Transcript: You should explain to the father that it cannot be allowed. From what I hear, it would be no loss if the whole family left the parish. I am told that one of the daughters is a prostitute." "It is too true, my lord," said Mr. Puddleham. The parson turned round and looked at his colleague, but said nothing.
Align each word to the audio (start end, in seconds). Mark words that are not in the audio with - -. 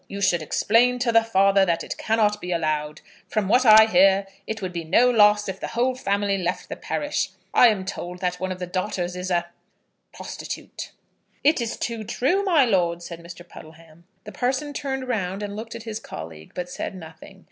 You 0.07 0.19
should 0.19 0.41
explain 0.41 0.97
to 0.97 1.11
the 1.11 1.23
father 1.23 1.63
that 1.63 1.83
it 1.83 1.95
cannot 1.95 2.41
be 2.41 2.51
allowed. 2.51 3.01
From 3.27 3.47
what 3.47 3.67
I 3.67 3.85
hear, 3.85 4.25
it 4.47 4.59
would 4.59 4.73
be 4.73 4.83
no 4.83 5.11
loss 5.11 5.47
if 5.47 5.59
the 5.59 5.67
whole 5.67 5.93
family 5.93 6.39
left 6.39 6.69
the 6.69 6.75
parish. 6.75 7.29
I 7.53 7.67
am 7.67 7.85
told 7.85 8.17
that 8.17 8.39
one 8.39 8.51
of 8.51 8.57
the 8.57 8.65
daughters 8.65 9.15
is 9.15 9.29
a 9.29 9.49
prostitute." 10.11 10.91
"It 11.43 11.61
is 11.61 11.77
too 11.77 12.03
true, 12.03 12.43
my 12.43 12.65
lord," 12.65 13.03
said 13.03 13.19
Mr. 13.19 13.47
Puddleham. 13.47 14.05
The 14.23 14.31
parson 14.31 14.73
turned 14.73 15.07
round 15.07 15.43
and 15.43 15.55
looked 15.55 15.75
at 15.75 15.83
his 15.83 15.99
colleague, 15.99 16.53
but 16.55 16.67
said 16.67 16.95
nothing. 16.95 17.39